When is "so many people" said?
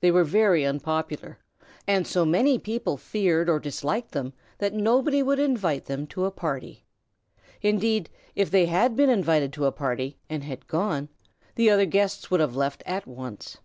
2.06-2.96